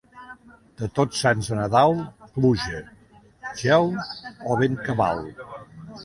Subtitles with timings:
[0.81, 1.91] De Tots Sants a Nadal,
[2.37, 2.79] pluja,
[3.59, 3.85] gel
[4.55, 5.21] o vent cabal.